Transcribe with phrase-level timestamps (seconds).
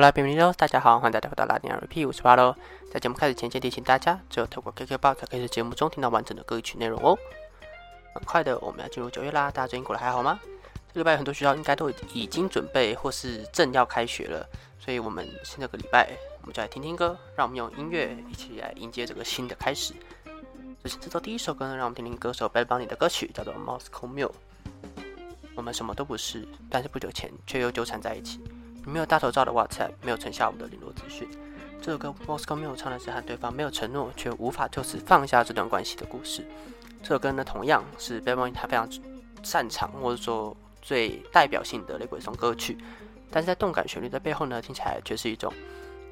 [0.00, 2.56] Hola, b i e n v e n i d o 大家好，欢迎大家回到拉丁 RP，我是巴喽。
[2.90, 7.18] 在节目开始前，先提醒大家，只有透过 KKBOX 才可以在节目中听到完整的歌曲内容哦。
[8.14, 10.40] 很快的，我们要进入九月啦，大家最近过得还好吗？
[10.94, 14.48] 这礼拜很多学校应该都已经准备或是正要开学了，
[14.78, 16.08] 所以我们新这个礼拜，
[16.40, 19.92] 我们就来听听歌，让我们用音乐一起来迎接这个新的开始。
[20.82, 24.28] 首先，这首第一首歌呢，让我们听听歌手 Bad Bunny 的歌曲，叫做《Moscow Mule》。
[25.54, 28.40] 我们什么都不是，但是不久前却又纠缠在一起。
[28.84, 31.28] 没有大头照的 WhatsApp，没有存下我的联络资讯。
[31.82, 36.44] 这首歌 Moscow Mule 唱的是和对方没有承诺，却无法就此放下这段关系的故事。
[37.02, 38.88] 这首歌呢，同样是 Bad Bunny 他非常
[39.42, 42.76] 擅长或者说最代表性的雷鬼颂歌曲。
[43.30, 45.52] 但是在动感旋律的背后呢，听起来却是一种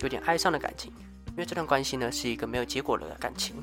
[0.00, 0.92] 有点哀伤的感情，
[1.32, 3.56] 因为这段关系呢是一个没有结果的感情。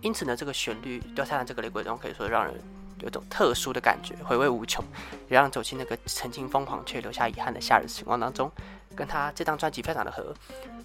[0.00, 2.54] 因此呢，这个旋律调下的这个雷鬼中可以说让人
[3.02, 4.84] 有种特殊的感觉，回味无穷，
[5.28, 8.50] 也让走进那个曾经疯狂却留下遗憾的夏日时光当中，
[8.94, 10.34] 跟他这张专辑非常的合。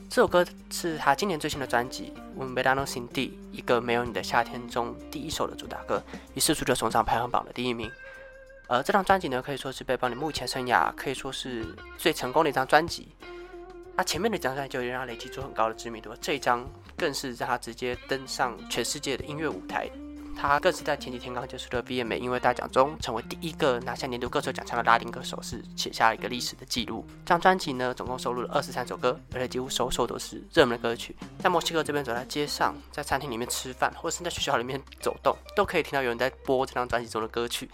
[0.09, 6.02] 这首歌是他今年最新的专辑《When Verano Sin D》一个没有你的夏天中第一首的主打歌，
[6.33, 7.92] 于是出就冲上排行榜的第一名。
[8.67, 13.09] 而这张专辑呢，可以说是被帮你目前生涯可以说是最成功的一张专辑。
[13.97, 19.89] 他前面的张专辑就已经让他累积出很高的知名度，这一张更是让他直接登上全世界的音乐舞台。
[20.39, 27.03] 他更是在前几天刚结束的 VMA 音乐大奖中，成为第一个拿下年度歌手奖项的拉丁歌手，是写下了一个历史的记录。
[27.25, 31.15] 这张专辑呢，总共收录了二十三首歌，而且几乎首首都是热门的歌曲。
[31.39, 37.67] 在墨西哥这边走在街上，在餐厅里面吃饭，或是在学校里面走动，都可以听到有人在播这张专辑中的歌曲。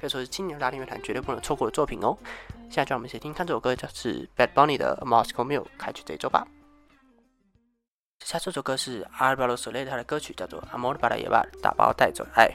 [0.00, 2.16] 可以说是今年拉丁乐坛绝对不能错过的作品哦。
[2.62, 6.46] 现在就让我们一起听看这首歌，就是 Bad Bunny 的 Moscow Mule，开启这一周吧。
[8.28, 12.46] 下这首歌是 Alvaro Soler 他的歌曲，叫做 Amor para llevar，打包带走的爱。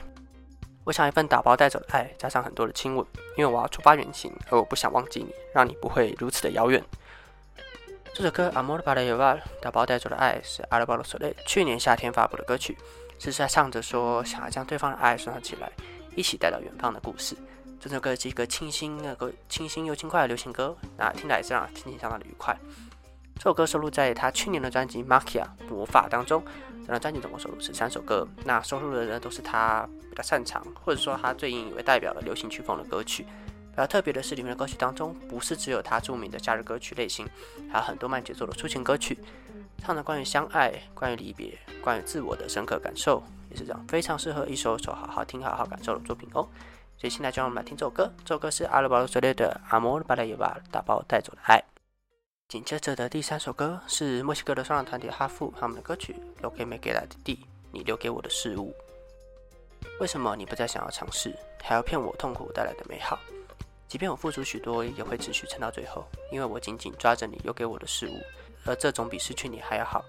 [0.84, 3.04] 我想一份打包带走的爱，加上很多的亲吻，
[3.36, 6.80] 因为我要出发远行，而我不想忘记你，让你不会如此的遥远。
[8.14, 12.78] 这首歌 Amor para llevar，打包带走的爱是 Alvaro Soler 去年夏天发布的歌曲，
[13.18, 15.72] 是在唱着说想要将对方的爱收藏起来。
[16.14, 17.36] 一起带到远方的故事。
[17.80, 22.56] 这首歌是一个清新、那个清新又轻快的流行歌，那听来也是让心情相当的愉快。
[23.44, 26.42] 这首歌收录在他去年的专辑《Makia 魔法》当中。
[26.78, 33.24] 整张专辑总共收录十三首歌，那收录的人都是他比较擅长，或者说他最引以为代表的流行曲风的歌曲。
[33.70, 37.28] 比较特别的是，里面的歌曲当中不是只有他著名的夏日歌曲类型，
[37.70, 39.18] 还有很多慢节奏的抒情歌曲，
[39.76, 41.52] 唱的关于相爱、关于离别、
[41.82, 43.22] 关于自我的深刻感受。
[43.50, 46.48] 也是这样，非常适合一首首好好听、好好感受的作品哦。
[46.96, 48.10] 所以现在就让我们来听这首歌。
[48.24, 50.38] 这首歌是阿拉巴罗索列的《Amor badila》，
[50.70, 51.62] 打包带走的爱。
[52.48, 57.36] 紧接着的第三首歌是墨西哥的双人团体哈夫他们的歌曲《Lo que me queda de ti》，
[57.72, 58.72] 你留给我的事物。
[59.98, 63.18] 为什么你不再想要尝试，还要骗我痛苦带来的美好？
[63.88, 68.20] 即便我付出许多，也会持续撑到最后，因为我紧紧抓着你留给我的事物，
[68.64, 70.04] 而这总比失去你还要好。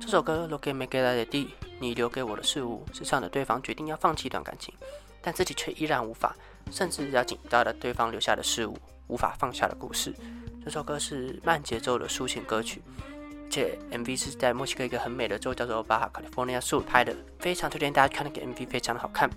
[0.00, 1.46] 这首歌《Lo que me queda de ti》。
[1.82, 4.74] 你留给我的事物是唱的对方决定要放弃一段感情，
[5.22, 6.36] 但自己却依然无法，
[6.70, 8.76] 甚至要紧抓着对方留下的事物
[9.08, 10.14] 无法放下的故事。
[10.62, 12.82] 这首歌是慢节奏的抒情歌曲，
[13.50, 19.28] 且 MV 是在墨西哥一个很美的州叫做巴哈 California Sur 拍的，非常推荐大家看那个 MV，非常的好看。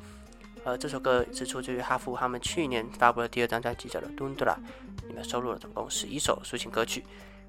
[0.66, 4.56] 呃，这首歌是出自于哈夫他们去年发布的第二张专辑叫做《Dundra》，
[5.07, 7.03] 里面收录了总共十一首抒情歌曲，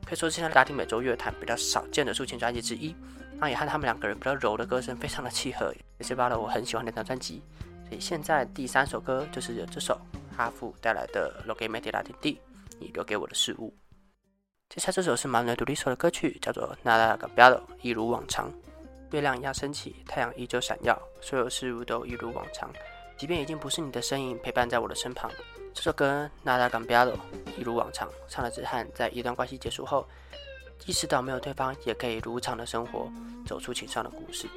[0.07, 2.95] 可以说是现在拉丁美洲乐坛比较少见的抒情专辑之一。
[3.37, 7.43] 那也和他们两个人比较柔的歌声非常的契合，也是巴了我很喜欢的那张专辑。
[7.89, 10.01] 所以现在第三首歌就是这首
[10.37, 12.41] 哈夫带来的《Lo que me d e t i
[12.79, 13.75] 你留给我的事物。
[14.69, 18.51] 接下来这首是马内独立手的歌曲，叫做《Nada cambiado》，一如往常。
[19.13, 22.69] 月亮一样升起，太阳依旧闪耀，所有事物都一如往常，
[23.17, 25.31] 即便已经不是你的身影陪伴在我的身旁。
[25.73, 27.13] 这首歌《Nada cambiado》，
[27.57, 30.07] 一如往常，唱的是和在一段关系结束后。
[30.87, 33.09] 意识到没有对方也可以如常的生活，
[33.47, 34.49] 走出情伤的故事。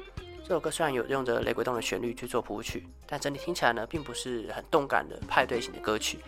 [0.42, 6.18] 这首歌虽然有用着雷鬼动的旋律去做谱曲，但整体听起来呢，并不是很动感的派对型的歌曲，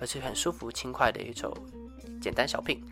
[0.00, 1.56] 而是很舒服轻快的一首
[2.20, 2.82] 简单小品。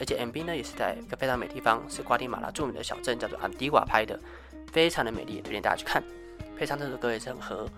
[0.00, 4.18] 而且 MV 呢，也是在一个非常美地方，是瓜地马拉著名的小镇叫做安迪瓦拍的，
[4.72, 6.02] 非常的美丽，推荐大家去看。
[6.56, 7.68] 配上这首歌也是很合。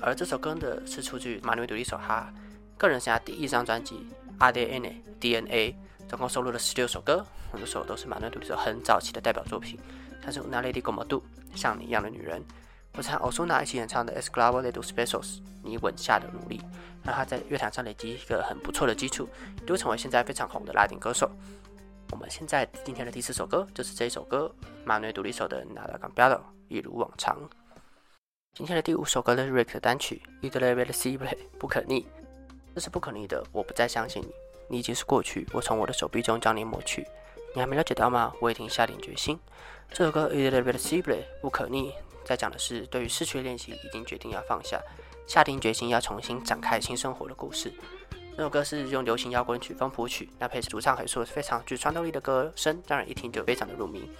[0.00, 2.32] 而这首歌的是出自于马努独立手哈
[2.76, 3.96] 个人生涯第一张专辑
[4.38, 5.70] 《R D N A D N A》。
[6.08, 7.22] 总共收录了十六首歌，
[7.52, 9.78] 很多首都是马内独立手很早期的代表作品，
[10.22, 11.18] 像是《Una Lady Como Du》
[11.54, 12.42] 像你一样的女人，
[12.94, 16.60] 或者和 Osuna 一起演唱的《Esclavo de los Besos》你吻下的努力，
[17.04, 19.28] 让他在乐坛上累积一个很不错的基础，
[19.66, 21.30] 都成为现在非常红的拉丁歌手。
[22.10, 24.50] 我们现在今天的第四首歌就是这一首歌，
[24.84, 26.36] 马内独立手的《Nada Cambiado》，
[26.68, 27.38] 一如往常。
[28.54, 31.18] 今天的第五首歌是 Rick 的单曲《Irreversible》，
[31.58, 32.06] 不可逆，
[32.74, 34.32] 这是不可逆的，我不再相信你。
[34.70, 37.06] 你已经是过去，我从我的手臂中将你抹去，
[37.54, 38.32] 你还没了解到吗？
[38.40, 39.38] 我已经下定决心。
[39.90, 41.02] 这首歌《Irreversible》
[41.40, 41.92] 不可逆，
[42.28, 44.78] 在讲的是对于失去的练习已经决定要放下，
[45.26, 47.72] 下定决心要重新展开新生活的故事。
[48.36, 54.10] 这首歌是用流行摇滚曲风谱曲，那配主唱可以说是非常具穿透力的歌声，让人一听就非常的入迷。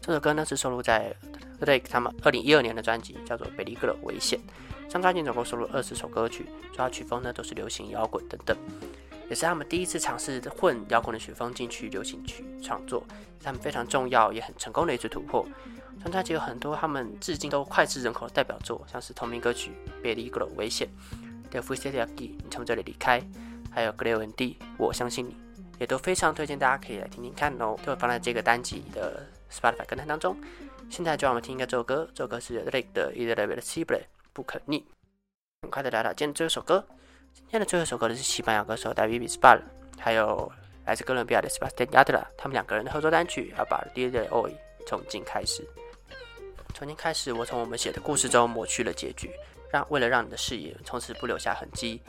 [0.00, 1.12] 这首歌呢是收录在
[1.60, 4.38] Drake 他们二零一二年的专辑，叫做《Believe》危险》。
[4.84, 8.56] 这张专辑总共收录二十首歌曲，主要曲风呢都是流行摇滚等等。
[9.28, 13.04] 也是他们第一次尝试混摇滚的曲风进去流行曲创作，
[13.40, 15.44] 是他们非常重要也很成功的一次突破。
[16.08, 20.88] 专辑有很多他们至今都脍炙人口的代表作，像是同名歌曲《别离个危险》、
[21.50, 23.20] 《The f u s t a g 你从这里离开，
[23.72, 25.36] 还有《Gleo and D》，我相信你，
[25.80, 30.36] 也都非常推荐大家可以来听听看哦，都会放在这个单集的 Spotify 歌单当中。
[30.88, 33.84] 现在就让我们听一个这首歌，这首歌是 Lake 的《Irreversible》，
[34.32, 34.84] 不可逆。
[35.62, 36.84] 很快的来到今天最后一首歌。
[37.32, 39.60] 今天的最后一首歌呢是西班牙歌手 David Bisbal，
[39.98, 40.50] 还有
[40.84, 44.50] 来自哥伦比亚的 Sebastian Yatra，他们两个人的合作单曲《要把 d a o
[44.86, 45.62] 从今开始。
[46.80, 49.30] 从今开始，我从我们写的故事中抹去了结局，
[49.70, 52.00] 让为了让你的视野从此不留下痕迹。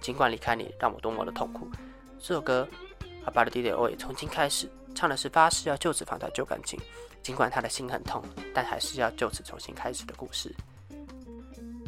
[0.00, 1.70] 尽管离开你让我多么的痛苦。
[2.18, 2.68] 这首歌
[3.24, 6.76] 《要把 d a o 从今开始，唱的是发誓要就此放下旧感情，
[7.22, 8.20] 尽管他的心很痛，
[8.52, 10.52] 但还是要就此重新开始的故事。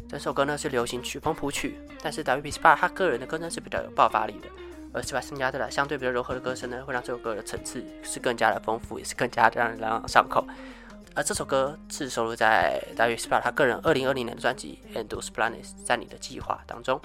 [0.07, 2.41] 整首歌呢是流行曲风谱曲，但是 W.
[2.41, 2.49] B.
[2.49, 4.47] Spa 他个人的歌呢是比较有爆发力的，
[4.93, 10.47] 而 s p a 增加的相对比较柔和的歌声呢，会让这首歌的层次是更加的丰富，也是更加的让人朗朗上口。
[11.19, 13.17] 而这首歌是收录在 W.
[13.17, 16.97] Spa 他个人二零二零年的专辑《Endos Planes》在你的计划当中。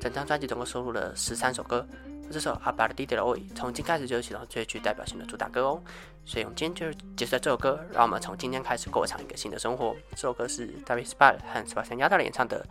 [0.00, 1.86] 整张专辑总共收录了十三首歌。
[2.32, 5.80] 这首《a b a r d i d o 从今开始就是其中最具代表性的主打歌哦，
[6.24, 9.94] 所以我们今天就结束这首歌，让我们从今天开始过上一个新的生活。
[10.16, 12.66] 这首歌是 David Spade 和 Sebastian Yatra 演唱的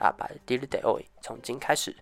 [0.04, 1.94] 《a b a r d i d o 从今开始。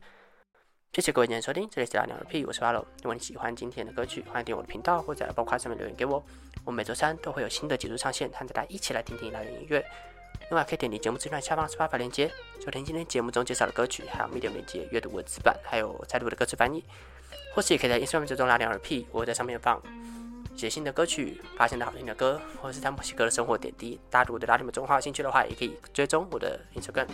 [0.95, 2.81] 谢谢各位今天收听，这里是大鸟的屁，我是八楼。
[2.99, 6.23] 如果你喜欢今天的歌曲，欢迎订阅我的频道或者在包括上面留言给我。
[6.67, 9.83] 我每周三都会有新的节目上线，和大家一起来听听那源音乐。
[10.51, 12.31] 另外可以点击节目资讯下方的发牌链接，
[12.63, 16.85] 收听今天节目中介绍的歌曲，还有 Medium 链接阅读文字版，还有再读的歌词翻译。
[17.55, 19.83] 或是也可以在 Instagram 追踪拉两耳屁，我会在上面放
[20.55, 23.99] 写新的歌曲，发现的好听的歌，或者是在墨西哥的生活点滴。
[24.11, 27.07] 大家如果对拉丁美中华有兴趣的话，也可以追踪我的 Instagram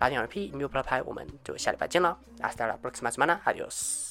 [0.00, 1.00] 拉两耳屁 New Play 拍。
[1.02, 4.09] 我们就下礼拜见了，Hasta la próxima semana，Adiós。